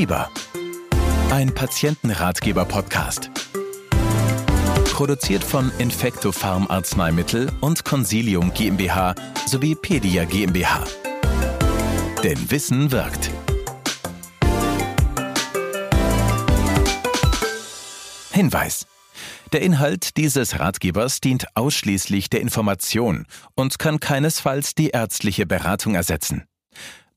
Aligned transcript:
Fieber. 0.00 0.30
Ein 1.30 1.54
Patientenratgeber-Podcast. 1.54 3.30
Produziert 4.94 5.44
von 5.44 5.70
Infecto 5.76 6.32
Farm 6.32 6.66
Arzneimittel 6.70 7.52
und 7.60 7.84
Consilium 7.84 8.54
GmbH 8.54 9.14
sowie 9.44 9.74
Pedia 9.74 10.24
GmbH. 10.24 10.86
Denn 12.24 12.50
Wissen 12.50 12.90
wirkt. 12.90 13.30
Hinweis. 18.32 18.86
Der 19.52 19.60
Inhalt 19.60 20.16
dieses 20.16 20.58
Ratgebers 20.58 21.20
dient 21.20 21.44
ausschließlich 21.54 22.30
der 22.30 22.40
Information 22.40 23.26
und 23.54 23.78
kann 23.78 24.00
keinesfalls 24.00 24.74
die 24.74 24.88
ärztliche 24.88 25.44
Beratung 25.44 25.94
ersetzen. 25.94 26.44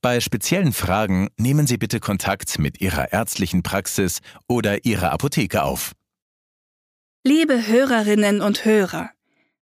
Bei 0.03 0.19
speziellen 0.19 0.73
Fragen 0.73 1.29
nehmen 1.37 1.65
Sie 1.65 1.77
bitte 1.77 2.01
Kontakt 2.01 2.59
mit 2.59 2.81
Ihrer 2.81 3.13
ärztlichen 3.13 3.63
Praxis 3.63 4.19
oder 4.49 4.83
Ihrer 4.83 5.13
Apotheke 5.13 5.63
auf. 5.63 5.93
Liebe 7.23 7.67
Hörerinnen 7.67 8.41
und 8.41 8.65
Hörer, 8.65 9.11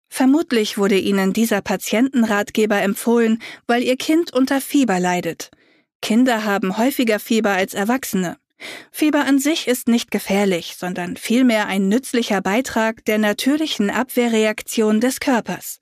vermutlich 0.08 0.78
wurde 0.78 0.96
Ihnen 0.96 1.32
dieser 1.32 1.60
Patientenratgeber 1.60 2.80
empfohlen, 2.80 3.42
weil 3.66 3.82
Ihr 3.82 3.96
Kind 3.96 4.32
unter 4.32 4.60
Fieber 4.60 5.00
leidet. 5.00 5.50
Kinder 6.02 6.44
haben 6.44 6.78
häufiger 6.78 7.18
Fieber 7.18 7.50
als 7.50 7.74
Erwachsene. 7.74 8.36
Fieber 8.92 9.24
an 9.24 9.40
sich 9.40 9.66
ist 9.66 9.88
nicht 9.88 10.12
gefährlich, 10.12 10.76
sondern 10.78 11.16
vielmehr 11.16 11.66
ein 11.66 11.88
nützlicher 11.88 12.42
Beitrag 12.42 13.04
der 13.06 13.18
natürlichen 13.18 13.90
Abwehrreaktion 13.90 15.00
des 15.00 15.18
Körpers. 15.18 15.80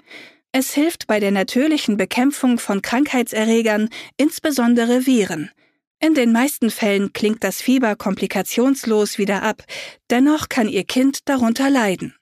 Es 0.52 0.72
hilft 0.72 1.06
bei 1.06 1.20
der 1.20 1.32
natürlichen 1.32 1.96
Bekämpfung 1.96 2.58
von 2.58 2.82
Krankheitserregern, 2.82 3.88
insbesondere 4.16 5.06
Viren. 5.06 5.50
In 5.98 6.14
den 6.14 6.32
meisten 6.32 6.70
Fällen 6.70 7.12
klingt 7.12 7.42
das 7.42 7.60
Fieber 7.60 7.96
komplikationslos 7.96 9.18
wieder 9.18 9.42
ab, 9.42 9.64
dennoch 10.10 10.48
kann 10.48 10.68
Ihr 10.68 10.84
Kind 10.84 11.28
darunter 11.28 11.70
leiden. 11.70 12.14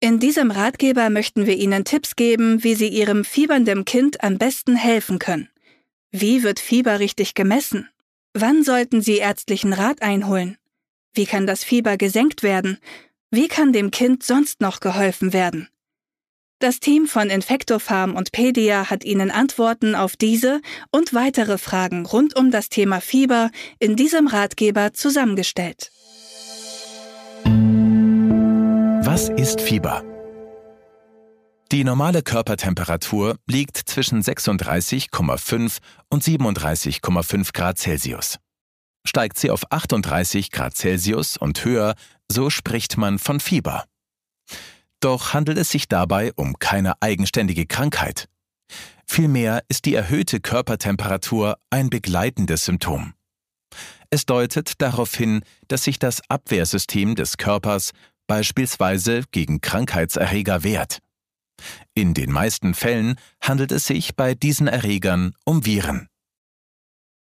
In 0.00 0.18
diesem 0.18 0.50
Ratgeber 0.50 1.08
möchten 1.08 1.46
wir 1.46 1.56
Ihnen 1.56 1.84
Tipps 1.84 2.16
geben, 2.16 2.62
wie 2.62 2.74
Sie 2.74 2.88
Ihrem 2.88 3.24
fiebernden 3.24 3.84
Kind 3.84 4.22
am 4.22 4.38
besten 4.38 4.76
helfen 4.76 5.18
können. 5.18 5.48
Wie 6.10 6.42
wird 6.42 6.60
Fieber 6.60 7.00
richtig 7.00 7.34
gemessen? 7.34 7.88
Wann 8.34 8.62
sollten 8.62 9.00
Sie 9.00 9.16
ärztlichen 9.16 9.72
Rat 9.72 10.02
einholen? 10.02 10.58
Wie 11.14 11.24
kann 11.24 11.46
das 11.46 11.64
Fieber 11.64 11.96
gesenkt 11.96 12.42
werden? 12.42 12.78
Wie 13.30 13.48
kann 13.48 13.72
dem 13.72 13.90
Kind 13.90 14.22
sonst 14.22 14.60
noch 14.60 14.80
geholfen 14.80 15.32
werden? 15.32 15.68
Das 16.58 16.80
Team 16.80 17.06
von 17.06 17.28
Infectofarm 17.28 18.14
und 18.14 18.32
Pedia 18.32 18.88
hat 18.88 19.04
Ihnen 19.04 19.30
Antworten 19.30 19.94
auf 19.94 20.16
diese 20.16 20.62
und 20.90 21.12
weitere 21.12 21.58
Fragen 21.58 22.06
rund 22.06 22.34
um 22.34 22.50
das 22.50 22.70
Thema 22.70 23.02
Fieber 23.02 23.50
in 23.78 23.94
diesem 23.94 24.26
Ratgeber 24.26 24.94
zusammengestellt. 24.94 25.90
Was 29.04 29.28
ist 29.28 29.60
Fieber? 29.60 30.02
Die 31.72 31.84
normale 31.84 32.22
Körpertemperatur 32.22 33.36
liegt 33.46 33.76
zwischen 33.76 34.22
36,5 34.22 35.78
und 36.08 36.24
37,5 36.24 37.52
Grad 37.52 37.76
Celsius. 37.76 38.38
Steigt 39.06 39.36
sie 39.36 39.50
auf 39.50 39.70
38 39.70 40.50
Grad 40.50 40.74
Celsius 40.74 41.36
und 41.36 41.62
höher, 41.66 41.96
so 42.32 42.48
spricht 42.48 42.96
man 42.96 43.18
von 43.18 43.40
Fieber. 43.40 43.84
Doch 45.06 45.34
handelt 45.34 45.56
es 45.56 45.70
sich 45.70 45.86
dabei 45.86 46.32
um 46.34 46.58
keine 46.58 47.00
eigenständige 47.00 47.64
Krankheit. 47.64 48.28
Vielmehr 49.06 49.62
ist 49.68 49.84
die 49.84 49.94
erhöhte 49.94 50.40
Körpertemperatur 50.40 51.58
ein 51.70 51.90
begleitendes 51.90 52.64
Symptom. 52.64 53.14
Es 54.10 54.26
deutet 54.26 54.82
darauf 54.82 55.14
hin, 55.14 55.44
dass 55.68 55.84
sich 55.84 56.00
das 56.00 56.28
Abwehrsystem 56.28 57.14
des 57.14 57.36
Körpers 57.36 57.92
beispielsweise 58.26 59.22
gegen 59.30 59.60
Krankheitserreger 59.60 60.64
wehrt. 60.64 60.98
In 61.94 62.12
den 62.12 62.32
meisten 62.32 62.74
Fällen 62.74 63.14
handelt 63.40 63.70
es 63.70 63.86
sich 63.86 64.16
bei 64.16 64.34
diesen 64.34 64.66
Erregern 64.66 65.36
um 65.44 65.64
Viren. 65.64 66.08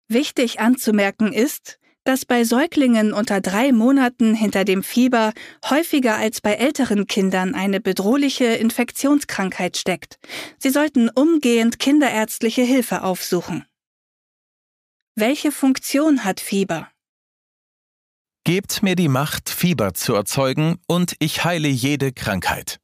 Wichtig 0.08 0.58
anzumerken 0.58 1.32
ist, 1.32 1.77
dass 2.08 2.24
bei 2.24 2.42
Säuglingen 2.42 3.12
unter 3.12 3.42
drei 3.42 3.70
Monaten 3.70 4.34
hinter 4.34 4.64
dem 4.64 4.82
Fieber 4.82 5.34
häufiger 5.68 6.16
als 6.16 6.40
bei 6.40 6.54
älteren 6.54 7.06
Kindern 7.06 7.54
eine 7.54 7.80
bedrohliche 7.82 8.46
Infektionskrankheit 8.46 9.76
steckt. 9.76 10.18
Sie 10.56 10.70
sollten 10.70 11.10
umgehend 11.10 11.78
kinderärztliche 11.78 12.62
Hilfe 12.62 13.02
aufsuchen. 13.02 13.66
Welche 15.16 15.52
Funktion 15.52 16.24
hat 16.24 16.40
Fieber? 16.40 16.88
Gebt 18.44 18.82
mir 18.82 18.96
die 18.96 19.08
Macht, 19.08 19.50
Fieber 19.50 19.92
zu 19.92 20.14
erzeugen, 20.14 20.78
und 20.86 21.14
ich 21.18 21.44
heile 21.44 21.68
jede 21.68 22.12
Krankheit. 22.12 22.80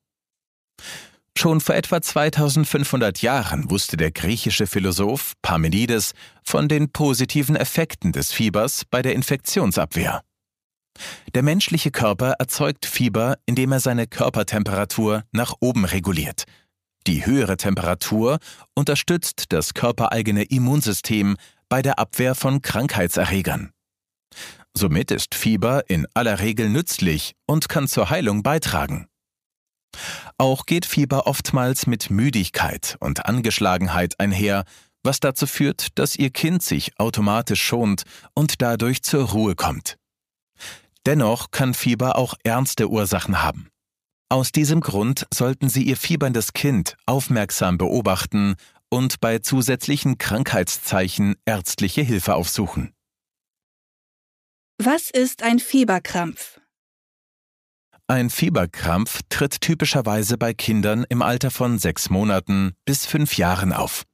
Schon 1.37 1.61
vor 1.61 1.75
etwa 1.75 2.01
2500 2.01 3.21
Jahren 3.21 3.71
wusste 3.71 3.97
der 3.97 4.13
griechische 4.13 4.67
Philosoph 4.67 5.35
Parmenides 5.43 6.13
von 6.43 6.69
den 6.69 6.91
positiven 6.91 7.57
Effekten 7.57 8.13
des 8.13 8.33
Fiebers 8.33 8.85
bei 8.89 9.03
der 9.03 9.15
Infektionsabwehr. 9.15 10.23
Der 11.35 11.43
menschliche 11.43 11.91
Körper 11.91 12.35
erzeugt 12.39 12.87
Fieber, 12.87 13.37
indem 13.47 13.73
er 13.73 13.81
seine 13.81 14.07
Körpertemperatur 14.07 15.25
nach 15.33 15.55
oben 15.61 15.85
reguliert. 15.85 16.45
Die 17.07 17.27
höhere 17.27 17.57
Temperatur 17.57 18.39
unterstützt 18.75 19.47
das 19.51 19.75
körpereigene 19.75 20.45
Immunsystem 20.45 21.37
bei 21.69 21.83
der 21.83 21.99
Abwehr 21.99 22.35
von 22.35 22.63
Krankheitserregern. 22.63 23.71
Somit 24.73 25.11
ist 25.11 25.35
Fieber 25.35 25.89
in 25.89 26.07
aller 26.15 26.41
Regel 26.41 26.69
nützlich 26.69 27.35
und 27.47 27.69
kann 27.69 27.89
zur 27.89 28.11
Heilung 28.11 28.43
beitragen. 28.43 29.09
Auch 30.39 30.67
geht 30.67 30.87
Fieber 30.87 31.27
oftmals 31.27 31.87
mit 31.87 32.11
Müdigkeit 32.11 32.97
und 33.01 33.27
Angeschlagenheit 33.27 34.19
einher, 34.19 34.65
was 35.03 35.21
dazu 35.21 35.47
führt, 35.47 35.99
dass 35.99 36.17
Ihr 36.17 36.31
Kind 36.31 36.63
sich 36.63 36.99
automatisch 36.99 37.63
schont 37.63 38.03
und 38.35 38.63
dadurch 38.63 39.03
zur 39.03 39.31
Ruhe 39.31 39.55
kommt. 39.55 39.97
Dennoch 41.07 41.51
kann 41.51 41.75
Fieber 41.75 42.17
auch 42.17 42.35
ernste 42.45 42.89
Ursachen 42.89 43.43
haben. 43.43 43.69
Aus 44.31 44.53
diesem 44.53 44.81
Grund 44.81 45.27
sollten 45.33 45.69
Sie 45.69 45.83
Ihr 45.83 45.97
fieberndes 45.97 46.55
Kind 46.55 46.97
aufmerksam 47.07 47.79
beobachten 47.79 48.57
und 48.89 49.21
bei 49.21 49.39
zusätzlichen 49.39 50.19
Krankheitszeichen 50.19 51.37
ärztliche 51.45 52.03
Hilfe 52.03 52.35
aufsuchen. 52.35 52.93
Was 54.79 55.11
ist 55.11 55.43
ein 55.43 55.59
Fieberkrampf? 55.59 56.61
Ein 58.07 58.29
Fieberkrampf 58.29 59.21
tritt 59.31 59.63
typischerweise 59.63 60.37
bei 60.37 60.53
Kindern 60.53 61.07
im 61.09 61.23
Alter 61.23 61.51
von 61.51 61.79
sechs 61.79 62.11
Monaten 62.11 62.75
bis 62.85 63.07
fünf 63.07 63.39
Jahren 63.39 63.73
auf. 63.73 64.05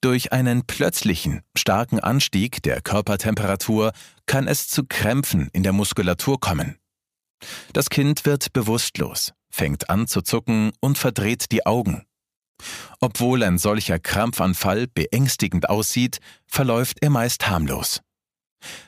Durch 0.00 0.32
einen 0.32 0.66
plötzlichen, 0.66 1.42
starken 1.56 2.00
Anstieg 2.00 2.64
der 2.64 2.82
Körpertemperatur 2.82 3.92
kann 4.26 4.48
es 4.48 4.66
zu 4.66 4.82
Krämpfen 4.88 5.50
in 5.52 5.62
der 5.62 5.72
Muskulatur 5.72 6.40
kommen. 6.40 6.76
Das 7.72 7.90
Kind 7.90 8.24
wird 8.26 8.52
bewusstlos, 8.52 9.32
fängt 9.50 9.88
an 9.88 10.08
zu 10.08 10.22
zucken 10.22 10.72
und 10.80 10.98
verdreht 10.98 11.52
die 11.52 11.64
Augen. 11.66 12.02
Obwohl 12.98 13.44
ein 13.44 13.56
solcher 13.56 14.00
Krampfanfall 14.00 14.88
beängstigend 14.88 15.68
aussieht, 15.68 16.18
verläuft 16.48 16.98
er 17.02 17.10
meist 17.10 17.48
harmlos. 17.48 18.00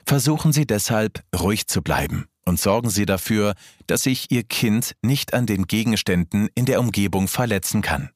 Versuchen 0.05 0.53
Sie 0.53 0.67
deshalb, 0.67 1.23
ruhig 1.39 1.67
zu 1.67 1.83
bleiben 1.83 2.27
und 2.45 2.61
sorgen 2.61 2.91
Sie 2.91 3.07
dafür, 3.07 3.55
dass 3.87 4.05
sich 4.05 4.31
Ihr 4.31 4.45
Kind 4.45 4.95
nicht 5.03 5.35
an 5.35 5.47
den 5.47 5.67
Gegenständen 5.67 6.49
in 6.55 6.65
der 6.65 6.81
Umgebung 6.81 7.29
verletzen 7.29 7.83
kann. 7.83 8.11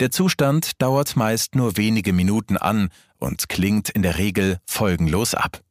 Der 0.00 0.10
Zustand 0.10 0.80
dauert 0.80 1.16
meist 1.16 1.54
nur 1.54 1.76
wenige 1.76 2.12
Minuten 2.12 2.56
an 2.56 2.88
und 3.18 3.48
klingt 3.48 3.90
in 3.90 4.02
der 4.02 4.16
Regel 4.16 4.58
folgenlos 4.66 5.34
ab. 5.34 5.62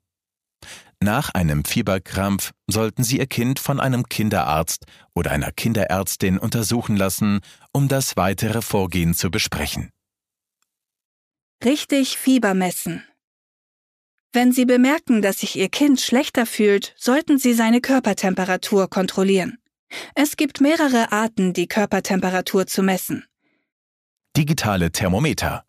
Nach 1.02 1.30
einem 1.30 1.64
Fieberkrampf 1.64 2.52
sollten 2.68 3.04
Sie 3.04 3.20
Ihr 3.20 3.28
Kind 3.28 3.58
von 3.58 3.80
einem 3.80 4.04
Kinderarzt 4.08 4.86
oder 5.16 5.32
einer 5.32 5.52
Kinderärztin 5.52 6.38
untersuchen 6.38 6.98
lassen, 6.98 7.40
um 7.72 7.88
das 7.88 8.18
weitere 8.18 8.62
Vorgehen 8.62 9.14
zu 9.14 9.32
besprechen. 9.32 9.92
Richtig 11.64 12.18
Fieber 12.18 12.54
messen. 12.54 13.04
Wenn 14.32 14.52
Sie 14.52 14.66
bemerken, 14.66 15.24
dass 15.24 15.40
sich 15.40 15.56
Ihr 15.56 15.70
Kind 15.70 16.00
schlechter 16.00 16.46
fühlt, 16.46 16.94
sollten 16.98 17.40
Sie 17.40 17.54
seine 17.54 17.82
Körpertemperatur 17.82 18.88
kontrollieren. 18.88 19.58
Es 20.14 20.38
gibt 20.38 20.62
mehrere 20.62 21.12
Arten, 21.12 21.54
die 21.54 21.68
Körpertemperatur 21.68 22.68
zu 22.68 22.84
messen. 22.84 23.26
Digitale 24.38 24.92
Thermometer. 24.92 25.66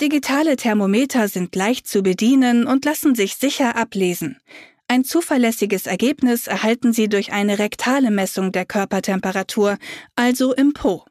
Digitale 0.00 0.56
Thermometer 0.56 1.28
sind 1.28 1.54
leicht 1.56 1.88
zu 1.88 2.02
bedienen 2.02 2.66
und 2.66 2.84
lassen 2.84 3.16
sich 3.16 3.34
sicher 3.34 3.76
ablesen. 3.76 4.38
Ein 4.86 5.04
zuverlässiges 5.04 5.86
Ergebnis 5.86 6.46
erhalten 6.46 6.92
Sie 6.92 7.08
durch 7.08 7.32
eine 7.32 7.58
rektale 7.58 8.10
Messung 8.10 8.52
der 8.52 8.64
Körpertemperatur, 8.64 9.76
also 10.14 10.54
im 10.54 10.72
Po. 10.72 11.04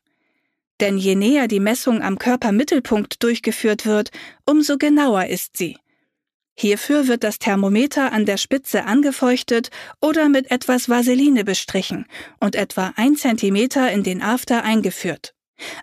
Denn 0.80 0.98
je 0.98 1.16
näher 1.16 1.48
die 1.50 1.60
Messung 1.60 2.02
am 2.02 2.18
Körpermittelpunkt 2.18 3.22
durchgeführt 3.22 3.86
wird, 3.86 4.12
umso 4.46 4.78
genauer 4.78 5.26
ist 5.26 5.58
sie. 5.58 5.78
Hierfür 6.60 7.08
wird 7.08 7.24
das 7.24 7.40
Thermometer 7.40 8.12
an 8.12 8.26
der 8.26 8.36
Spitze 8.36 8.84
angefeuchtet 8.84 9.70
oder 10.02 10.28
mit 10.28 10.52
etwas 10.52 10.90
Vaseline 10.90 11.46
bestrichen 11.46 12.06
und 12.42 12.56
etwa 12.56 12.92
ein 12.98 13.16
Zentimeter 13.16 13.90
in 13.94 14.04
den 14.04 14.22
After 14.22 14.64
eingeführt. 14.66 15.34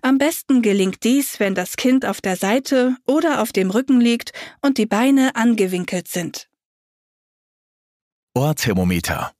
Am 0.02 0.18
besten 0.18 0.60
gelingt 0.60 1.02
dies, 1.02 1.40
wenn 1.40 1.54
das 1.54 1.76
Kind 1.76 2.04
auf 2.04 2.20
der 2.20 2.36
Seite 2.36 2.96
oder 3.06 3.40
auf 3.40 3.52
dem 3.52 3.70
Rücken 3.70 4.02
liegt 4.02 4.32
und 4.60 4.76
die 4.76 4.84
Beine 4.84 5.34
angewinkelt 5.34 6.08
sind. 6.08 6.46
Ohrthermometer 8.34 9.32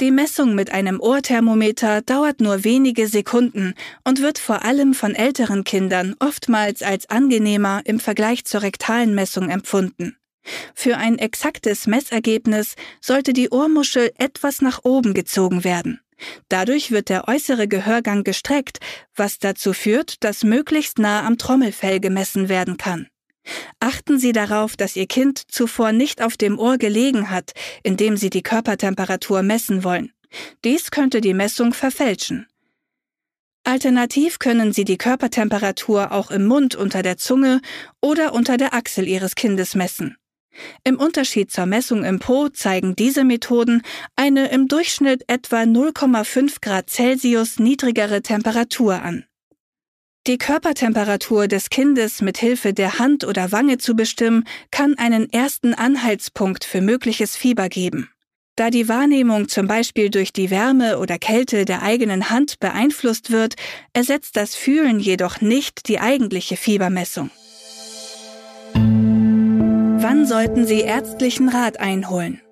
die 0.00 0.10
Messung 0.10 0.54
mit 0.54 0.72
einem 0.72 0.98
Ohrthermometer 0.98 2.00
dauert 2.00 2.40
nur 2.40 2.64
wenige 2.64 3.06
Sekunden 3.06 3.74
und 4.02 4.22
wird 4.22 4.38
vor 4.38 4.64
allem 4.64 4.94
von 4.94 5.14
älteren 5.14 5.62
Kindern 5.62 6.16
oftmals 6.18 6.82
als 6.82 7.10
angenehmer 7.10 7.82
im 7.84 8.00
Vergleich 8.00 8.44
zur 8.46 8.62
rektalen 8.62 9.14
Messung 9.14 9.50
empfunden. 9.50 10.16
Für 10.74 10.96
ein 10.96 11.18
exaktes 11.18 11.86
Messergebnis 11.86 12.76
sollte 13.02 13.34
die 13.34 13.50
Ohrmuschel 13.50 14.10
etwas 14.16 14.62
nach 14.62 14.80
oben 14.84 15.12
gezogen 15.12 15.64
werden. 15.64 16.00
Dadurch 16.48 16.90
wird 16.90 17.08
der 17.10 17.28
äußere 17.28 17.68
Gehörgang 17.68 18.24
gestreckt, 18.24 18.78
was 19.14 19.38
dazu 19.38 19.72
führt, 19.74 20.24
dass 20.24 20.44
möglichst 20.44 20.98
nah 20.98 21.26
am 21.26 21.36
Trommelfell 21.36 22.00
gemessen 22.00 22.48
werden 22.48 22.78
kann. 22.78 23.08
Achten 23.78 24.18
Sie 24.18 24.32
darauf, 24.32 24.76
dass 24.76 24.96
Ihr 24.96 25.06
Kind 25.06 25.50
zuvor 25.50 25.92
nicht 25.92 26.22
auf 26.22 26.36
dem 26.36 26.58
Ohr 26.58 26.78
gelegen 26.78 27.30
hat, 27.30 27.52
indem 27.82 28.16
Sie 28.16 28.30
die 28.30 28.42
Körpertemperatur 28.42 29.42
messen 29.42 29.84
wollen. 29.84 30.12
Dies 30.64 30.90
könnte 30.90 31.20
die 31.20 31.34
Messung 31.34 31.72
verfälschen. 31.72 32.46
Alternativ 33.64 34.38
können 34.38 34.72
Sie 34.72 34.84
die 34.84 34.98
Körpertemperatur 34.98 36.12
auch 36.12 36.30
im 36.30 36.46
Mund 36.46 36.74
unter 36.74 37.02
der 37.02 37.16
Zunge 37.16 37.60
oder 38.00 38.32
unter 38.32 38.56
der 38.56 38.74
Achsel 38.74 39.06
Ihres 39.06 39.34
Kindes 39.34 39.74
messen. 39.74 40.16
Im 40.82 40.98
Unterschied 40.98 41.50
zur 41.50 41.66
Messung 41.66 42.04
im 42.04 42.18
Po 42.18 42.48
zeigen 42.48 42.96
diese 42.96 43.24
Methoden 43.24 43.82
eine 44.16 44.48
im 44.48 44.66
Durchschnitt 44.66 45.24
etwa 45.28 45.62
0,5 45.62 46.56
Grad 46.60 46.90
Celsius 46.90 47.58
niedrigere 47.58 48.22
Temperatur 48.22 49.00
an. 49.02 49.24
Die 50.26 50.36
Körpertemperatur 50.36 51.48
des 51.48 51.70
Kindes 51.70 52.20
mit 52.20 52.36
Hilfe 52.36 52.74
der 52.74 52.98
Hand 52.98 53.24
oder 53.24 53.52
Wange 53.52 53.78
zu 53.78 53.96
bestimmen, 53.96 54.44
kann 54.70 54.98
einen 54.98 55.32
ersten 55.32 55.72
Anhaltspunkt 55.72 56.64
für 56.64 56.82
mögliches 56.82 57.36
Fieber 57.36 57.70
geben. 57.70 58.10
Da 58.54 58.68
die 58.68 58.88
Wahrnehmung 58.88 59.48
zum 59.48 59.66
Beispiel 59.66 60.10
durch 60.10 60.34
die 60.34 60.50
Wärme 60.50 60.98
oder 60.98 61.18
Kälte 61.18 61.64
der 61.64 61.82
eigenen 61.82 62.28
Hand 62.28 62.60
beeinflusst 62.60 63.30
wird, 63.30 63.54
ersetzt 63.94 64.36
das 64.36 64.54
Fühlen 64.54 65.00
jedoch 65.00 65.40
nicht 65.40 65.88
die 65.88 65.98
eigentliche 65.98 66.58
Fiebermessung. 66.58 67.30
Wann 68.74 70.26
sollten 70.26 70.66
Sie 70.66 70.80
ärztlichen 70.80 71.48
Rat 71.48 71.80
einholen? 71.80 72.42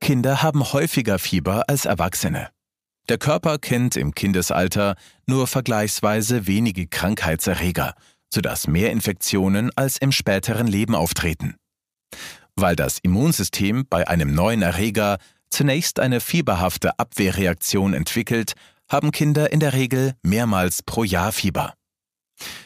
Kinder 0.00 0.44
haben 0.44 0.72
häufiger 0.72 1.18
Fieber 1.18 1.64
als 1.66 1.84
Erwachsene. 1.84 2.50
Der 3.08 3.18
Körper 3.18 3.58
kennt 3.58 3.96
im 3.96 4.14
Kindesalter 4.14 4.96
nur 5.26 5.46
vergleichsweise 5.46 6.48
wenige 6.48 6.88
Krankheitserreger, 6.88 7.94
sodass 8.32 8.66
mehr 8.66 8.90
Infektionen 8.90 9.70
als 9.76 9.98
im 9.98 10.10
späteren 10.10 10.66
Leben 10.66 10.96
auftreten. 10.96 11.54
Weil 12.56 12.74
das 12.74 12.98
Immunsystem 12.98 13.86
bei 13.88 14.08
einem 14.08 14.34
neuen 14.34 14.62
Erreger 14.62 15.18
zunächst 15.50 16.00
eine 16.00 16.20
fieberhafte 16.20 16.98
Abwehrreaktion 16.98 17.94
entwickelt, 17.94 18.54
haben 18.88 19.12
Kinder 19.12 19.52
in 19.52 19.60
der 19.60 19.72
Regel 19.72 20.14
mehrmals 20.22 20.82
pro 20.82 21.04
Jahr 21.04 21.30
Fieber. 21.30 21.74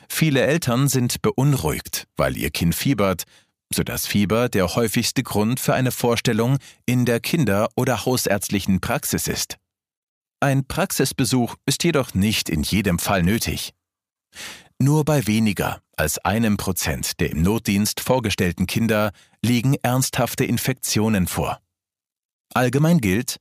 Viele 0.09 0.41
Eltern 0.43 0.89
sind 0.89 1.23
beunruhigt, 1.23 2.07
weil 2.17 2.37
ihr 2.37 2.51
Kind 2.51 2.75
fiebert, 2.75 3.25
sodass 3.73 4.07
Fieber 4.07 4.49
der 4.49 4.75
häufigste 4.75 5.23
Grund 5.23 5.61
für 5.61 5.75
eine 5.75 5.93
Vorstellung 5.93 6.59
in 6.87 7.05
der 7.05 7.21
Kinder- 7.21 7.69
oder 7.77 8.05
hausärztlichen 8.05 8.81
Praxis 8.81 9.29
ist. 9.29 9.57
Ein 10.43 10.65
Praxisbesuch 10.65 11.57
ist 11.67 11.85
jedoch 11.85 12.15
nicht 12.15 12.49
in 12.49 12.63
jedem 12.63 12.99
Fall 12.99 13.23
nötig. 13.23 13.75
Nur 14.79 15.05
bei 15.05 15.27
weniger 15.27 15.83
als 15.97 16.17
einem 16.17 16.57
Prozent 16.57 17.21
der 17.21 17.31
im 17.31 17.43
Notdienst 17.43 18.01
vorgestellten 18.01 18.67
Kinder 18.67 19.13
liegen 19.43 19.75
ernsthafte 19.83 20.47
Infektionen 20.47 21.27
vor. 21.27 21.61
Allgemein 22.55 23.03
gilt, 23.03 23.37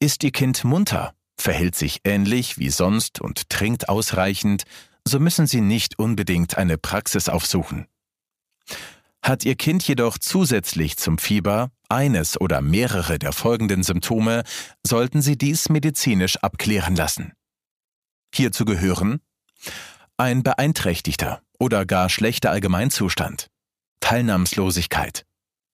ist 0.00 0.24
Ihr 0.24 0.32
Kind 0.32 0.64
munter, 0.64 1.14
verhält 1.36 1.76
sich 1.76 2.00
ähnlich 2.02 2.58
wie 2.58 2.70
sonst 2.70 3.20
und 3.20 3.48
trinkt 3.48 3.88
ausreichend, 3.88 4.64
so 5.06 5.20
müssen 5.20 5.46
Sie 5.46 5.60
nicht 5.60 6.00
unbedingt 6.00 6.58
eine 6.58 6.78
Praxis 6.78 7.28
aufsuchen. 7.28 7.86
Hat 9.22 9.44
Ihr 9.44 9.56
Kind 9.56 9.86
jedoch 9.86 10.18
zusätzlich 10.18 10.96
zum 10.96 11.18
Fieber 11.18 11.70
eines 11.88 12.40
oder 12.40 12.60
mehrere 12.60 13.18
der 13.18 13.32
folgenden 13.32 13.82
Symptome, 13.82 14.42
sollten 14.86 15.22
Sie 15.22 15.36
dies 15.36 15.68
medizinisch 15.68 16.36
abklären 16.38 16.96
lassen. 16.96 17.32
Hierzu 18.34 18.64
gehören 18.64 19.20
ein 20.16 20.42
beeinträchtigter 20.42 21.42
oder 21.58 21.86
gar 21.86 22.08
schlechter 22.08 22.50
Allgemeinzustand, 22.50 23.48
Teilnahmslosigkeit, 24.00 25.24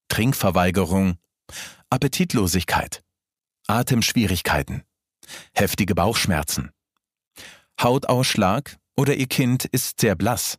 Trinkverweigerung, 0.08 1.18
Appetitlosigkeit, 1.90 3.02
Atemschwierigkeiten, 3.66 4.82
heftige 5.54 5.94
Bauchschmerzen, 5.94 6.70
Hautausschlag 7.80 8.76
oder 8.96 9.14
Ihr 9.14 9.26
Kind 9.26 9.64
ist 9.64 10.00
sehr 10.00 10.14
blass, 10.14 10.58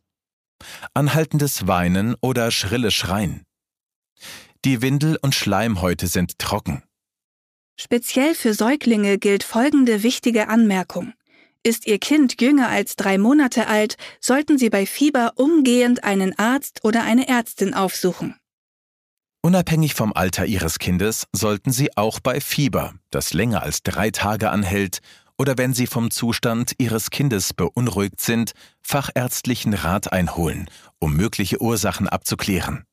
anhaltendes 0.94 1.66
Weinen 1.66 2.14
oder 2.20 2.50
schrille 2.50 2.90
Schreien, 2.90 3.46
die 4.64 4.82
Windel 4.82 5.16
und 5.22 5.34
Schleimhäute 5.34 6.08
sind 6.08 6.38
trocken. 6.38 6.82
Speziell 7.78 8.34
für 8.34 8.54
Säuglinge 8.54 9.18
gilt 9.18 9.44
folgende 9.44 10.02
wichtige 10.02 10.48
Anmerkung. 10.48 11.12
Ist 11.62 11.86
Ihr 11.86 11.98
Kind 11.98 12.40
jünger 12.40 12.68
als 12.68 12.96
drei 12.96 13.18
Monate 13.18 13.68
alt, 13.68 13.96
sollten 14.20 14.56
Sie 14.58 14.70
bei 14.70 14.86
Fieber 14.86 15.34
umgehend 15.36 16.04
einen 16.04 16.38
Arzt 16.38 16.84
oder 16.84 17.04
eine 17.04 17.28
Ärztin 17.28 17.74
aufsuchen. 17.74 18.36
Unabhängig 19.42 19.94
vom 19.94 20.12
Alter 20.12 20.46
Ihres 20.46 20.80
Kindes 20.80 21.26
sollten 21.32 21.70
Sie 21.70 21.96
auch 21.96 22.18
bei 22.18 22.40
Fieber, 22.40 22.94
das 23.10 23.34
länger 23.34 23.62
als 23.62 23.82
drei 23.84 24.10
Tage 24.10 24.50
anhält, 24.50 25.00
oder 25.38 25.58
wenn 25.58 25.74
Sie 25.74 25.86
vom 25.86 26.10
Zustand 26.10 26.72
Ihres 26.78 27.10
Kindes 27.10 27.54
beunruhigt 27.54 28.20
sind, 28.20 28.52
fachärztlichen 28.82 29.74
Rat 29.74 30.12
einholen, 30.12 30.68
um 30.98 31.14
mögliche 31.14 31.60
Ursachen 31.60 32.08
abzuklären. 32.08 32.84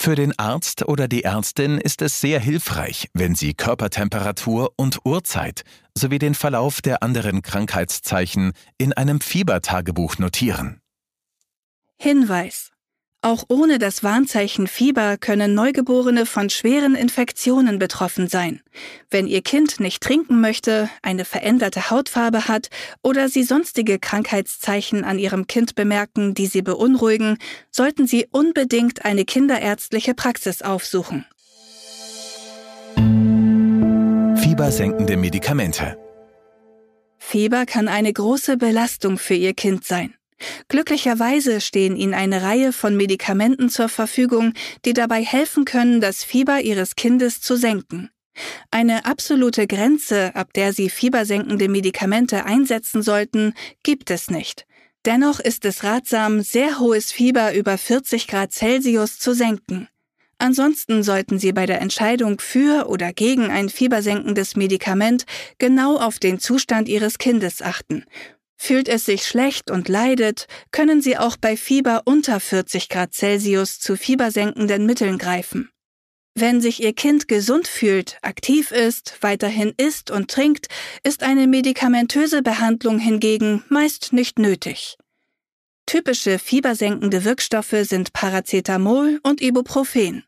Für 0.00 0.14
den 0.14 0.38
Arzt 0.38 0.88
oder 0.88 1.08
die 1.08 1.24
Ärztin 1.24 1.76
ist 1.76 2.00
es 2.00 2.22
sehr 2.22 2.40
hilfreich, 2.40 3.10
wenn 3.12 3.34
Sie 3.34 3.52
Körpertemperatur 3.52 4.72
und 4.76 5.00
Uhrzeit 5.04 5.62
sowie 5.94 6.18
den 6.18 6.34
Verlauf 6.34 6.80
der 6.80 7.02
anderen 7.02 7.42
Krankheitszeichen 7.42 8.52
in 8.78 8.94
einem 8.94 9.20
Fiebertagebuch 9.20 10.16
notieren. 10.16 10.80
Hinweis 11.98 12.70
auch 13.22 13.44
ohne 13.48 13.78
das 13.78 14.02
Warnzeichen 14.02 14.66
Fieber 14.66 15.18
können 15.18 15.54
Neugeborene 15.54 16.24
von 16.24 16.48
schweren 16.48 16.94
Infektionen 16.94 17.78
betroffen 17.78 18.28
sein. 18.28 18.60
Wenn 19.10 19.26
Ihr 19.26 19.42
Kind 19.42 19.78
nicht 19.78 20.02
trinken 20.02 20.40
möchte, 20.40 20.88
eine 21.02 21.24
veränderte 21.24 21.90
Hautfarbe 21.90 22.48
hat 22.48 22.70
oder 23.02 23.28
Sie 23.28 23.42
sonstige 23.42 23.98
Krankheitszeichen 23.98 25.04
an 25.04 25.18
Ihrem 25.18 25.46
Kind 25.46 25.74
bemerken, 25.74 26.34
die 26.34 26.46
Sie 26.46 26.62
beunruhigen, 26.62 27.36
sollten 27.70 28.06
Sie 28.06 28.26
unbedingt 28.30 29.04
eine 29.04 29.24
kinderärztliche 29.24 30.14
Praxis 30.14 30.62
aufsuchen. 30.62 31.26
Fiebersenkende 34.36 35.16
Medikamente 35.16 35.98
Fieber 37.18 37.66
kann 37.66 37.86
eine 37.86 38.12
große 38.12 38.56
Belastung 38.56 39.18
für 39.18 39.34
Ihr 39.34 39.54
Kind 39.54 39.84
sein. 39.84 40.14
Glücklicherweise 40.68 41.60
stehen 41.60 41.96
Ihnen 41.96 42.14
eine 42.14 42.42
Reihe 42.42 42.72
von 42.72 42.96
Medikamenten 42.96 43.68
zur 43.68 43.88
Verfügung, 43.88 44.54
die 44.84 44.92
dabei 44.92 45.22
helfen 45.22 45.64
können, 45.64 46.00
das 46.00 46.24
Fieber 46.24 46.60
Ihres 46.60 46.96
Kindes 46.96 47.40
zu 47.40 47.56
senken. 47.56 48.10
Eine 48.70 49.04
absolute 49.04 49.66
Grenze, 49.66 50.34
ab 50.34 50.52
der 50.52 50.72
Sie 50.72 50.88
fiebersenkende 50.88 51.68
Medikamente 51.68 52.44
einsetzen 52.44 53.02
sollten, 53.02 53.54
gibt 53.82 54.10
es 54.10 54.30
nicht. 54.30 54.66
Dennoch 55.06 55.40
ist 55.40 55.64
es 55.64 55.82
ratsam, 55.82 56.42
sehr 56.42 56.78
hohes 56.78 57.10
Fieber 57.10 57.54
über 57.54 57.78
40 57.78 58.26
Grad 58.26 58.52
Celsius 58.52 59.18
zu 59.18 59.34
senken. 59.34 59.88
Ansonsten 60.38 61.02
sollten 61.02 61.38
Sie 61.38 61.52
bei 61.52 61.66
der 61.66 61.80
Entscheidung 61.80 62.40
für 62.40 62.88
oder 62.88 63.12
gegen 63.12 63.50
ein 63.50 63.68
fiebersenkendes 63.68 64.56
Medikament 64.56 65.26
genau 65.58 65.98
auf 65.98 66.18
den 66.18 66.38
Zustand 66.38 66.88
Ihres 66.88 67.18
Kindes 67.18 67.60
achten 67.60 68.04
Fühlt 68.62 68.90
es 68.90 69.06
sich 69.06 69.26
schlecht 69.26 69.70
und 69.70 69.88
leidet, 69.88 70.46
können 70.70 71.00
Sie 71.00 71.16
auch 71.16 71.38
bei 71.38 71.56
Fieber 71.56 72.02
unter 72.04 72.38
40 72.38 72.90
Grad 72.90 73.14
Celsius 73.14 73.80
zu 73.80 73.96
fiebersenkenden 73.96 74.84
Mitteln 74.84 75.16
greifen. 75.16 75.70
Wenn 76.34 76.60
sich 76.60 76.82
Ihr 76.82 76.92
Kind 76.92 77.26
gesund 77.26 77.66
fühlt, 77.66 78.18
aktiv 78.20 78.70
ist, 78.70 79.16
weiterhin 79.22 79.72
isst 79.78 80.10
und 80.10 80.30
trinkt, 80.30 80.66
ist 81.02 81.22
eine 81.22 81.46
medikamentöse 81.46 82.42
Behandlung 82.42 82.98
hingegen 82.98 83.64
meist 83.70 84.12
nicht 84.12 84.38
nötig. 84.38 84.98
Typische 85.86 86.38
fiebersenkende 86.38 87.24
Wirkstoffe 87.24 87.76
sind 87.84 88.12
Paracetamol 88.12 89.20
und 89.22 89.40
Ibuprofen. 89.40 90.24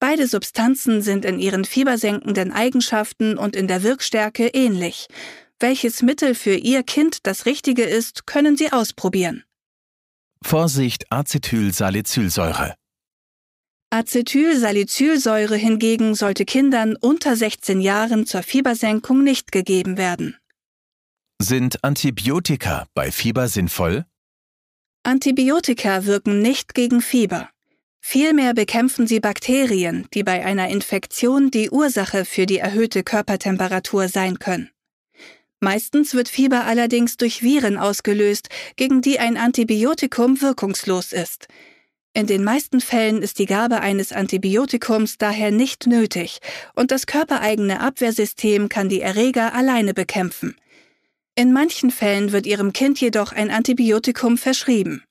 Beide 0.00 0.26
Substanzen 0.26 1.02
sind 1.02 1.26
in 1.26 1.38
ihren 1.38 1.66
fiebersenkenden 1.66 2.52
Eigenschaften 2.52 3.36
und 3.36 3.54
in 3.54 3.68
der 3.68 3.82
Wirkstärke 3.82 4.46
ähnlich. 4.46 5.08
Welches 5.58 6.02
Mittel 6.02 6.34
für 6.34 6.54
Ihr 6.54 6.82
Kind 6.82 7.26
das 7.26 7.46
richtige 7.46 7.84
ist, 7.84 8.26
können 8.26 8.58
Sie 8.58 8.72
ausprobieren. 8.72 9.44
Vorsicht 10.42 11.10
Acetylsalicylsäure. 11.10 12.74
Acetylsalicylsäure 13.90 15.56
hingegen 15.56 16.14
sollte 16.14 16.44
Kindern 16.44 16.96
unter 16.96 17.36
16 17.36 17.80
Jahren 17.80 18.26
zur 18.26 18.42
Fiebersenkung 18.42 19.24
nicht 19.24 19.50
gegeben 19.50 19.96
werden. 19.96 20.36
Sind 21.40 21.82
Antibiotika 21.82 22.86
bei 22.94 23.10
Fieber 23.10 23.48
sinnvoll? 23.48 24.04
Antibiotika 25.04 26.04
wirken 26.04 26.42
nicht 26.42 26.74
gegen 26.74 27.00
Fieber. 27.00 27.48
Vielmehr 28.00 28.54
bekämpfen 28.54 29.06
sie 29.06 29.20
Bakterien, 29.20 30.06
die 30.12 30.22
bei 30.22 30.44
einer 30.44 30.68
Infektion 30.68 31.50
die 31.50 31.70
Ursache 31.70 32.24
für 32.24 32.44
die 32.44 32.58
erhöhte 32.58 33.02
Körpertemperatur 33.02 34.08
sein 34.08 34.38
können. 34.38 34.70
Meistens 35.60 36.14
wird 36.14 36.28
Fieber 36.28 36.64
allerdings 36.64 37.16
durch 37.16 37.42
Viren 37.42 37.78
ausgelöst, 37.78 38.48
gegen 38.76 39.00
die 39.00 39.18
ein 39.18 39.36
Antibiotikum 39.36 40.40
wirkungslos 40.42 41.12
ist. 41.12 41.48
In 42.12 42.26
den 42.26 42.44
meisten 42.44 42.80
Fällen 42.80 43.20
ist 43.20 43.38
die 43.38 43.46
Gabe 43.46 43.80
eines 43.80 44.12
Antibiotikums 44.12 45.18
daher 45.18 45.50
nicht 45.50 45.86
nötig 45.86 46.38
und 46.74 46.90
das 46.90 47.06
körpereigene 47.06 47.80
Abwehrsystem 47.80 48.68
kann 48.68 48.88
die 48.88 49.00
Erreger 49.02 49.54
alleine 49.54 49.92
bekämpfen. 49.92 50.56
In 51.34 51.52
manchen 51.52 51.90
Fällen 51.90 52.32
wird 52.32 52.46
ihrem 52.46 52.72
Kind 52.72 53.00
jedoch 53.00 53.32
ein 53.32 53.50
Antibiotikum 53.50 54.38
verschrieben. 54.38 55.04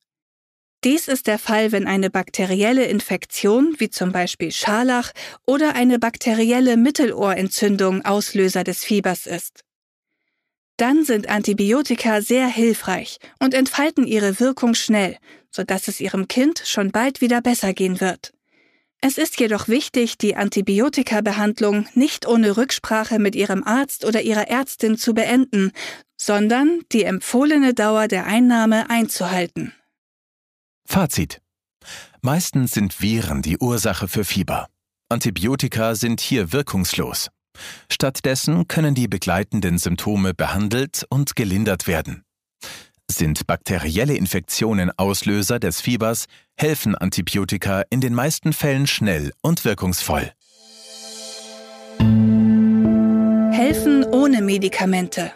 Dies 0.83 1.07
ist 1.07 1.25
der 1.25 1.39
Fall, 1.39 1.71
wenn 1.71 1.87
eine 1.87 2.11
bakterielle 2.11 2.85
Infektion, 2.85 3.75
wie 3.79 3.89
zum 3.89 4.11
Beispiel 4.11 4.51
Scharlach 4.51 5.11
oder 5.45 5.73
eine 5.73 5.97
bakterielle 5.97 6.77
Mittelohrentzündung 6.77 8.05
Auslöser 8.05 8.63
des 8.63 8.83
Fiebers 8.83 9.25
ist. 9.25 9.64
Dann 10.77 11.05
sind 11.05 11.29
Antibiotika 11.29 12.21
sehr 12.21 12.47
hilfreich 12.47 13.19
und 13.39 13.53
entfalten 13.53 14.05
ihre 14.05 14.39
Wirkung 14.39 14.73
schnell, 14.73 15.17
sodass 15.49 15.87
es 15.87 16.01
ihrem 16.01 16.27
Kind 16.27 16.61
schon 16.65 16.91
bald 16.91 17.21
wieder 17.21 17.41
besser 17.41 17.73
gehen 17.73 18.01
wird. 18.01 18.33
Es 19.01 19.17
ist 19.17 19.39
jedoch 19.39 19.67
wichtig, 19.67 20.17
die 20.17 20.35
Antibiotika-Behandlung 20.35 21.87
nicht 21.93 22.27
ohne 22.27 22.57
Rücksprache 22.57 23.19
mit 23.19 23.35
Ihrem 23.35 23.63
Arzt 23.63 24.03
oder 24.03 24.21
Ihrer 24.21 24.47
Ärztin 24.47 24.97
zu 24.97 25.13
beenden, 25.13 25.71
sondern 26.17 26.81
die 26.91 27.03
empfohlene 27.03 27.73
Dauer 27.73 28.07
der 28.07 28.25
Einnahme 28.25 28.89
einzuhalten. 28.89 29.73
Fazit. 30.85 31.41
Meistens 32.21 32.71
sind 32.71 32.99
Viren 33.01 33.41
die 33.41 33.59
Ursache 33.59 34.07
für 34.07 34.25
Fieber. 34.25 34.67
Antibiotika 35.09 35.93
sind 35.93 36.19
hier 36.19 36.51
wirkungslos. 36.51 37.29
Stattdessen 37.89 38.67
können 38.67 38.95
die 38.95 39.07
begleitenden 39.07 39.77
Symptome 39.77 40.33
behandelt 40.33 41.05
und 41.09 41.35
gelindert 41.35 41.87
werden. 41.87 42.23
Sind 43.09 43.45
bakterielle 43.45 44.15
Infektionen 44.15 44.91
Auslöser 44.97 45.59
des 45.59 45.79
Fiebers, 45.79 46.25
helfen 46.57 46.95
Antibiotika 46.95 47.83
in 47.89 48.01
den 48.01 48.13
meisten 48.13 48.51
Fällen 48.51 48.87
schnell 48.87 49.31
und 49.41 49.63
wirkungsvoll. 49.63 50.31
Helfen 53.51 54.03
ohne 54.05 54.41
Medikamente. 54.41 55.31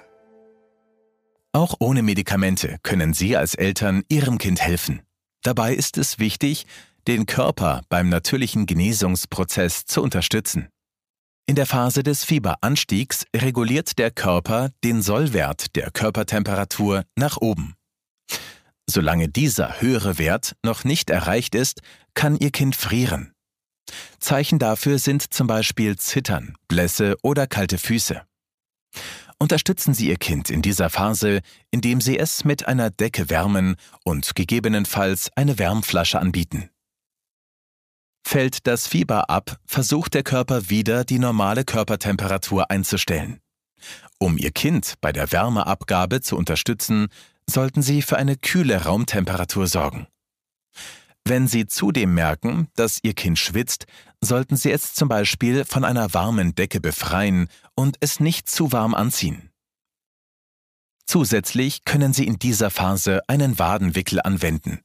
Auch 1.51 1.75
ohne 1.79 2.03
Medikamente 2.03 2.77
können 2.83 3.13
Sie 3.13 3.37
als 3.37 3.55
Eltern 3.55 4.03
Ihrem 4.09 4.37
Kind 4.37 4.61
helfen. 4.61 5.01
Dabei 5.41 5.73
ist 5.73 5.97
es 5.97 6.19
wichtig, 6.19 6.65
den 7.07 7.25
Körper 7.25 7.81
beim 7.89 8.09
natürlichen 8.09 8.65
Genesungsprozess 8.65 9.85
zu 9.85 10.01
unterstützen. 10.03 10.69
In 11.49 11.55
der 11.55 11.65
Phase 11.65 12.03
des 12.03 12.25
Fieberanstiegs 12.25 13.25
reguliert 13.35 13.97
der 13.97 14.11
Körper 14.11 14.69
den 14.83 15.01
Sollwert 15.01 15.75
der 15.75 15.89
Körpertemperatur 15.89 17.05
nach 17.15 17.37
oben. 17.37 17.73
Solange 18.87 19.29
dieser 19.29 19.81
höhere 19.81 20.19
Wert 20.19 20.55
noch 20.63 20.83
nicht 20.83 21.09
erreicht 21.09 21.55
ist, 21.55 21.81
kann 22.13 22.37
Ihr 22.37 22.51
Kind 22.51 22.75
frieren. 22.75 23.33
Zeichen 24.19 24.59
dafür 24.59 24.99
sind 24.99 25.33
zum 25.33 25.47
Beispiel 25.47 25.97
Zittern, 25.97 26.53
Blässe 26.67 27.15
oder 27.23 27.47
kalte 27.47 27.79
Füße. 27.79 28.21
Unterstützen 29.39 29.95
Sie 29.95 30.09
Ihr 30.09 30.17
Kind 30.17 30.51
in 30.51 30.61
dieser 30.61 30.91
Phase, 30.91 31.41
indem 31.71 31.99
Sie 31.99 32.19
es 32.19 32.45
mit 32.45 32.67
einer 32.67 32.91
Decke 32.91 33.31
wärmen 33.31 33.75
und 34.03 34.35
gegebenenfalls 34.35 35.31
eine 35.35 35.57
Wärmflasche 35.57 36.19
anbieten. 36.19 36.69
Fällt 38.31 38.67
das 38.67 38.85
Fieber 38.85 39.31
ab, 39.31 39.57
versucht 39.65 40.13
der 40.13 40.21
Körper 40.21 40.69
wieder 40.69 41.03
die 41.03 41.17
normale 41.17 41.65
Körpertemperatur 41.65 42.69
einzustellen. 42.69 43.39
Um 44.19 44.37
Ihr 44.37 44.51
Kind 44.51 44.93
bei 45.01 45.11
der 45.11 45.31
Wärmeabgabe 45.31 46.21
zu 46.21 46.37
unterstützen, 46.37 47.07
sollten 47.49 47.81
Sie 47.81 48.03
für 48.03 48.17
eine 48.17 48.37
kühle 48.37 48.83
Raumtemperatur 48.83 49.65
sorgen. 49.65 50.05
Wenn 51.25 51.47
Sie 51.47 51.65
zudem 51.65 52.13
merken, 52.13 52.67
dass 52.75 52.99
Ihr 53.01 53.15
Kind 53.15 53.39
schwitzt, 53.39 53.87
sollten 54.21 54.57
Sie 54.57 54.69
es 54.69 54.93
zum 54.93 55.09
Beispiel 55.09 55.65
von 55.65 55.83
einer 55.83 56.13
warmen 56.13 56.53
Decke 56.53 56.79
befreien 56.79 57.47
und 57.73 57.97
es 57.99 58.19
nicht 58.19 58.47
zu 58.47 58.71
warm 58.71 58.93
anziehen. 58.93 59.49
Zusätzlich 61.07 61.83
können 61.83 62.13
Sie 62.13 62.27
in 62.27 62.37
dieser 62.37 62.69
Phase 62.69 63.21
einen 63.27 63.57
Wadenwickel 63.57 64.21
anwenden. 64.21 64.81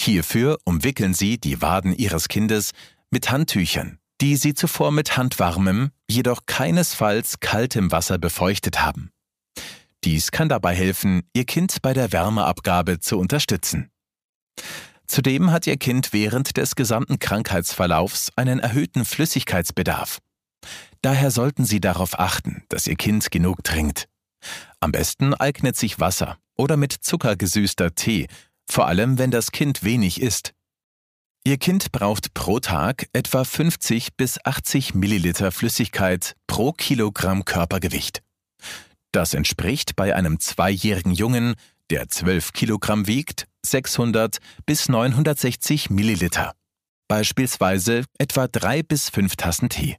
Hierfür 0.00 0.58
umwickeln 0.64 1.14
Sie 1.14 1.38
die 1.38 1.60
Waden 1.60 1.92
Ihres 1.94 2.28
Kindes 2.28 2.72
mit 3.10 3.30
Handtüchern, 3.30 3.98
die 4.20 4.36
Sie 4.36 4.54
zuvor 4.54 4.92
mit 4.92 5.16
handwarmem, 5.16 5.90
jedoch 6.08 6.46
keinesfalls 6.46 7.40
kaltem 7.40 7.90
Wasser 7.90 8.18
befeuchtet 8.18 8.80
haben. 8.80 9.10
Dies 10.04 10.30
kann 10.30 10.48
dabei 10.48 10.74
helfen, 10.74 11.22
Ihr 11.34 11.44
Kind 11.44 11.82
bei 11.82 11.92
der 11.92 12.12
Wärmeabgabe 12.12 13.00
zu 13.00 13.18
unterstützen. 13.18 13.90
Zudem 15.06 15.50
hat 15.50 15.66
Ihr 15.66 15.76
Kind 15.76 16.12
während 16.12 16.56
des 16.56 16.76
gesamten 16.76 17.18
Krankheitsverlaufs 17.18 18.30
einen 18.36 18.60
erhöhten 18.60 19.04
Flüssigkeitsbedarf. 19.04 20.18
Daher 21.02 21.30
sollten 21.30 21.64
Sie 21.64 21.80
darauf 21.80 22.18
achten, 22.18 22.62
dass 22.68 22.86
Ihr 22.86 22.96
Kind 22.96 23.30
genug 23.30 23.64
trinkt. 23.64 24.08
Am 24.80 24.92
besten 24.92 25.34
eignet 25.34 25.76
sich 25.76 25.98
Wasser 25.98 26.38
oder 26.56 26.76
mit 26.76 26.92
Zucker 26.92 27.36
gesüßter 27.36 27.94
Tee, 27.94 28.28
vor 28.68 28.86
allem 28.86 29.18
wenn 29.18 29.30
das 29.30 29.52
Kind 29.52 29.82
wenig 29.82 30.20
isst. 30.20 30.54
Ihr 31.44 31.56
Kind 31.56 31.92
braucht 31.92 32.34
pro 32.34 32.60
Tag 32.60 33.08
etwa 33.12 33.44
50 33.44 34.16
bis 34.16 34.44
80 34.44 34.94
Milliliter 34.94 35.50
Flüssigkeit 35.50 36.36
pro 36.46 36.72
Kilogramm 36.72 37.44
Körpergewicht. 37.44 38.22
Das 39.12 39.34
entspricht 39.34 39.96
bei 39.96 40.14
einem 40.14 40.40
zweijährigen 40.40 41.12
Jungen, 41.12 41.54
der 41.90 42.08
12 42.08 42.52
Kilogramm 42.52 43.06
wiegt, 43.06 43.46
600 43.64 44.38
bis 44.66 44.88
960 44.88 45.90
Milliliter. 45.90 46.54
Beispielsweise 47.08 48.04
etwa 48.18 48.46
drei 48.48 48.82
bis 48.82 49.08
fünf 49.08 49.36
Tassen 49.36 49.70
Tee. 49.70 49.96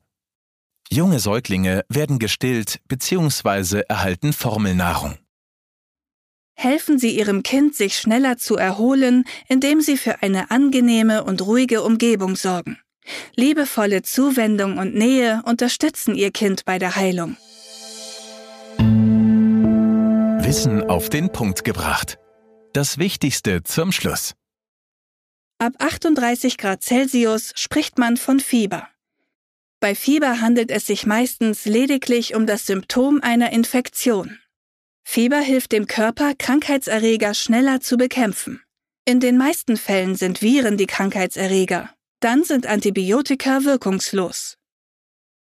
Junge 0.91 1.19
Säuglinge 1.19 1.83
werden 1.89 2.19
gestillt 2.19 2.79
bzw. 2.87 3.81
erhalten 3.89 4.33
Formelnahrung. 4.33 5.17
Helfen 6.61 6.99
Sie 6.99 7.17
Ihrem 7.17 7.41
Kind, 7.41 7.73
sich 7.73 7.97
schneller 7.97 8.35
zu 8.35 8.57
erholen, 8.57 9.23
indem 9.47 9.79
Sie 9.79 9.95
für 9.95 10.21
eine 10.21 10.51
angenehme 10.51 11.23
und 11.23 11.41
ruhige 11.41 11.83
Umgebung 11.83 12.35
sorgen. 12.35 12.77
Liebevolle 13.37 14.01
Zuwendung 14.01 14.77
und 14.77 14.93
Nähe 14.93 15.41
unterstützen 15.45 16.15
Ihr 16.15 16.31
Kind 16.31 16.65
bei 16.65 16.77
der 16.77 16.97
Heilung. 16.97 17.37
Wissen 20.43 20.83
auf 20.83 21.07
den 21.07 21.31
Punkt 21.31 21.63
gebracht. 21.63 22.19
Das 22.73 22.97
Wichtigste 22.97 23.63
zum 23.63 23.93
Schluss. 23.93 24.33
Ab 25.59 25.71
38 25.79 26.57
Grad 26.57 26.83
Celsius 26.83 27.53
spricht 27.55 27.97
man 27.97 28.17
von 28.17 28.41
Fieber. 28.41 28.89
Bei 29.79 29.95
Fieber 29.95 30.41
handelt 30.41 30.71
es 30.71 30.87
sich 30.87 31.05
meistens 31.05 31.63
lediglich 31.63 32.35
um 32.35 32.45
das 32.45 32.65
Symptom 32.65 33.21
einer 33.21 33.53
Infektion. 33.53 34.39
Fieber 35.11 35.39
hilft 35.39 35.71
dem 35.71 35.87
Körper, 35.87 36.35
Krankheitserreger 36.37 37.33
schneller 37.33 37.81
zu 37.81 37.97
bekämpfen. 37.97 38.61
In 39.05 39.19
den 39.19 39.39
meisten 39.39 39.75
Fällen 39.75 40.13
sind 40.13 40.43
Viren 40.43 40.77
die 40.77 40.85
Krankheitserreger. 40.85 41.89
Dann 42.19 42.43
sind 42.43 42.67
Antibiotika 42.67 43.63
wirkungslos. 43.63 44.59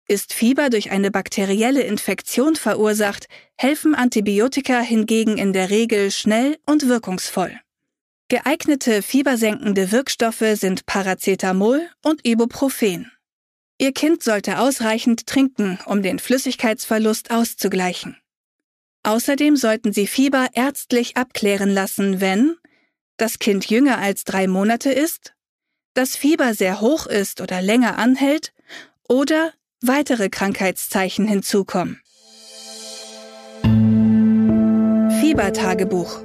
Ist 0.07 0.35
Fieber 0.35 0.69
durch 0.69 0.91
eine 0.91 1.11
bakterielle 1.11 1.81
Infektion 1.81 2.57
verursacht, 2.57 3.27
helfen 3.57 3.95
Antibiotika 3.95 4.81
hingegen 4.81 5.39
in 5.39 5.55
der 5.55 5.71
Regel 5.71 6.11
schnell 6.11 6.59
und 6.67 6.87
wirkungsvoll. 6.87 7.59
Geeignete 8.29 9.01
fiebersenkende 9.01 9.93
Wirkstoffe 9.93 10.45
sind 10.57 10.85
Paracetamol 10.85 11.89
und 12.03 12.27
Ibuprofen. 12.27 13.11
Ihr 13.79 13.93
Kind 13.93 14.23
sollte 14.23 14.59
ausreichend 14.59 15.27
trinken, 15.27 15.79
um 15.87 16.03
den 16.03 16.19
Flüssigkeitsverlust 16.19 17.31
auszugleichen. 17.31 18.19
Außerdem 19.05 19.57
sollten 19.57 19.93
Sie 19.93 20.07
Fieber 20.07 20.49
ärztlich 20.55 21.17
abklären 21.17 21.71
lassen, 21.71 22.21
wenn 22.21 22.57
das 23.19 23.39
Kind 23.39 23.69
jünger 23.71 23.99
als 23.99 24.25
drei 24.25 24.49
Monate 24.49 24.91
ist, 24.91 25.35
das 25.93 26.17
Fieber 26.17 26.55
sehr 26.55 26.81
hoch 26.81 27.07
ist 27.07 27.41
oder 27.41 27.63
länger 27.63 27.99
anhält 27.99 28.53
oder 29.09 29.53
weitere 29.81 30.31
Krankheitszeichen 30.31 31.29
hinzukommen. 31.29 32.01
Fiebertagebuch 35.21 36.23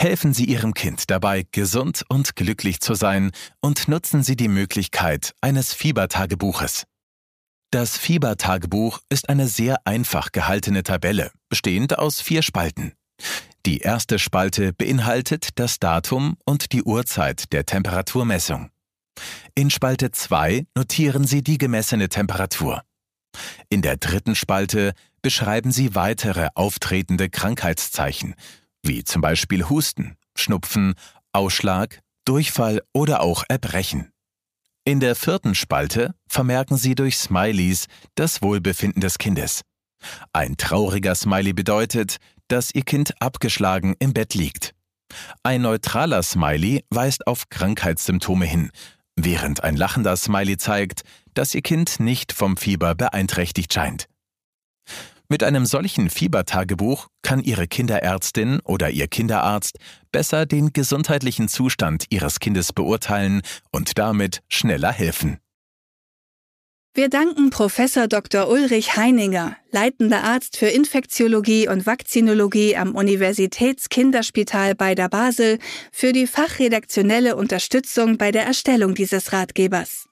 Helfen 0.00 0.32
Sie 0.32 0.44
Ihrem 0.44 0.74
Kind 0.74 1.10
dabei, 1.10 1.44
gesund 1.50 2.04
und 2.08 2.36
glücklich 2.36 2.80
zu 2.80 2.94
sein 2.94 3.32
und 3.60 3.88
nutzen 3.88 4.22
Sie 4.22 4.36
die 4.36 4.48
Möglichkeit 4.48 5.32
eines 5.40 5.74
Fiebertagebuches. 5.74 6.84
Das 7.70 7.98
Fiebertagebuch 7.98 9.00
ist 9.10 9.28
eine 9.28 9.46
sehr 9.46 9.86
einfach 9.86 10.32
gehaltene 10.32 10.82
Tabelle, 10.82 11.32
bestehend 11.50 11.98
aus 11.98 12.22
vier 12.22 12.40
Spalten. 12.40 12.94
Die 13.66 13.80
erste 13.80 14.18
Spalte 14.18 14.72
beinhaltet 14.72 15.50
das 15.56 15.78
Datum 15.78 16.38
und 16.46 16.72
die 16.72 16.82
Uhrzeit 16.82 17.52
der 17.52 17.66
Temperaturmessung. 17.66 18.70
In 19.54 19.68
Spalte 19.68 20.12
2 20.12 20.64
notieren 20.74 21.26
Sie 21.26 21.42
die 21.42 21.58
gemessene 21.58 22.08
Temperatur. 22.08 22.82
In 23.68 23.82
der 23.82 23.98
dritten 23.98 24.34
Spalte 24.34 24.94
beschreiben 25.20 25.70
Sie 25.70 25.94
weitere 25.94 26.48
auftretende 26.54 27.28
Krankheitszeichen, 27.28 28.34
wie 28.82 29.04
zum 29.04 29.20
Beispiel 29.20 29.68
Husten, 29.68 30.16
Schnupfen, 30.34 30.94
Ausschlag, 31.32 32.00
Durchfall 32.24 32.80
oder 32.94 33.20
auch 33.20 33.44
Erbrechen. 33.46 34.10
In 34.84 35.00
der 35.00 35.14
vierten 35.14 35.54
Spalte 35.54 36.14
vermerken 36.28 36.76
Sie 36.76 36.94
durch 36.94 37.18
Smileys 37.18 37.86
das 38.14 38.42
Wohlbefinden 38.42 39.00
des 39.00 39.18
Kindes. 39.18 39.62
Ein 40.32 40.56
trauriger 40.56 41.14
Smiley 41.14 41.52
bedeutet, 41.52 42.16
dass 42.48 42.74
Ihr 42.74 42.82
Kind 42.82 43.20
abgeschlagen 43.20 43.94
im 43.98 44.12
Bett 44.12 44.34
liegt. 44.34 44.74
Ein 45.42 45.62
neutraler 45.62 46.22
Smiley 46.22 46.84
weist 46.90 47.26
auf 47.26 47.48
Krankheitssymptome 47.48 48.46
hin, 48.46 48.70
während 49.16 49.64
ein 49.64 49.76
lachender 49.76 50.16
Smiley 50.16 50.56
zeigt, 50.56 51.02
dass 51.34 51.54
Ihr 51.54 51.62
Kind 51.62 52.00
nicht 52.00 52.32
vom 52.32 52.56
Fieber 52.56 52.94
beeinträchtigt 52.94 53.72
scheint. 53.72 54.06
Mit 55.30 55.42
einem 55.42 55.66
solchen 55.66 56.08
Fiebertagebuch 56.08 57.08
kann 57.20 57.42
Ihre 57.42 57.66
Kinderärztin 57.66 58.60
oder 58.64 58.88
Ihr 58.88 59.08
Kinderarzt 59.08 59.78
besser 60.10 60.46
den 60.46 60.72
gesundheitlichen 60.72 61.48
Zustand 61.48 62.06
Ihres 62.08 62.40
Kindes 62.40 62.72
beurteilen 62.72 63.42
und 63.70 63.98
damit 63.98 64.40
schneller 64.48 64.90
helfen. 64.90 65.38
Wir 66.94 67.10
danken 67.10 67.50
Professor 67.50 68.08
Dr. 68.08 68.48
Ulrich 68.48 68.96
Heininger, 68.96 69.56
leitender 69.70 70.24
Arzt 70.24 70.56
für 70.56 70.66
Infektiologie 70.66 71.68
und 71.68 71.84
Vakzinologie 71.84 72.76
am 72.76 72.94
Universitätskinderspital 72.94 74.74
bei 74.74 74.94
der 74.94 75.10
Basel, 75.10 75.58
für 75.92 76.12
die 76.12 76.26
fachredaktionelle 76.26 77.36
Unterstützung 77.36 78.16
bei 78.16 78.32
der 78.32 78.46
Erstellung 78.46 78.94
dieses 78.94 79.32
Ratgebers. 79.32 80.07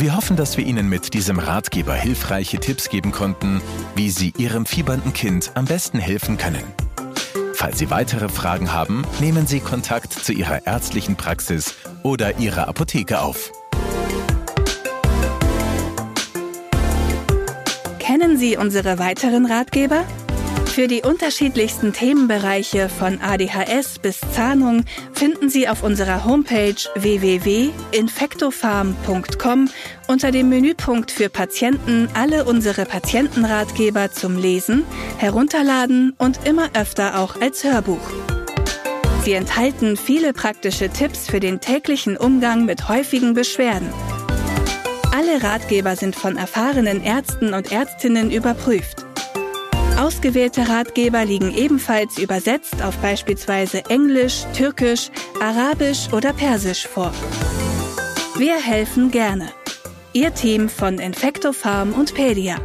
Wir 0.00 0.14
hoffen, 0.14 0.36
dass 0.36 0.56
wir 0.56 0.64
Ihnen 0.64 0.88
mit 0.88 1.12
diesem 1.12 1.40
Ratgeber 1.40 1.92
hilfreiche 1.92 2.60
Tipps 2.60 2.88
geben 2.88 3.10
konnten, 3.10 3.60
wie 3.96 4.10
Sie 4.10 4.32
Ihrem 4.38 4.64
fiebernden 4.64 5.12
Kind 5.12 5.50
am 5.54 5.64
besten 5.64 5.98
helfen 5.98 6.38
können. 6.38 6.62
Falls 7.54 7.80
Sie 7.80 7.90
weitere 7.90 8.28
Fragen 8.28 8.72
haben, 8.72 9.04
nehmen 9.18 9.48
Sie 9.48 9.58
Kontakt 9.58 10.12
zu 10.12 10.32
Ihrer 10.32 10.64
ärztlichen 10.68 11.16
Praxis 11.16 11.74
oder 12.04 12.38
Ihrer 12.38 12.68
Apotheke 12.68 13.20
auf. 13.20 13.50
Kennen 17.98 18.38
Sie 18.38 18.56
unsere 18.56 19.00
weiteren 19.00 19.46
Ratgeber? 19.46 20.04
Für 20.78 20.86
die 20.86 21.02
unterschiedlichsten 21.02 21.92
Themenbereiche 21.92 22.88
von 22.88 23.20
ADHS 23.20 23.98
bis 23.98 24.20
Zahnung 24.32 24.84
finden 25.12 25.50
Sie 25.50 25.68
auf 25.68 25.82
unserer 25.82 26.24
Homepage 26.24 26.76
www.infectofarm.com 26.94 29.70
unter 30.06 30.30
dem 30.30 30.50
Menüpunkt 30.50 31.10
für 31.10 31.30
Patienten 31.30 32.08
alle 32.14 32.44
unsere 32.44 32.84
Patientenratgeber 32.84 34.12
zum 34.12 34.38
Lesen, 34.38 34.84
Herunterladen 35.16 36.14
und 36.16 36.46
immer 36.46 36.68
öfter 36.74 37.18
auch 37.18 37.40
als 37.40 37.64
Hörbuch. 37.64 38.08
Sie 39.24 39.32
enthalten 39.32 39.96
viele 39.96 40.32
praktische 40.32 40.90
Tipps 40.90 41.28
für 41.28 41.40
den 41.40 41.58
täglichen 41.58 42.16
Umgang 42.16 42.66
mit 42.66 42.88
häufigen 42.88 43.34
Beschwerden. 43.34 43.92
Alle 45.12 45.42
Ratgeber 45.42 45.96
sind 45.96 46.14
von 46.14 46.36
erfahrenen 46.36 47.02
Ärzten 47.02 47.52
und 47.52 47.72
Ärztinnen 47.72 48.30
überprüft. 48.30 49.07
Ausgewählte 49.98 50.68
Ratgeber 50.68 51.24
liegen 51.24 51.52
ebenfalls 51.52 52.18
übersetzt 52.18 52.82
auf 52.82 52.96
beispielsweise 52.98 53.84
Englisch, 53.88 54.44
Türkisch, 54.54 55.10
Arabisch 55.40 56.12
oder 56.12 56.32
Persisch 56.32 56.86
vor. 56.86 57.12
Wir 58.36 58.54
helfen 58.54 59.10
gerne. 59.10 59.48
Ihr 60.12 60.32
Team 60.32 60.68
von 60.68 61.00
Infecto 61.00 61.52
Farm 61.52 61.92
und 61.94 62.14
Pedia. 62.14 62.56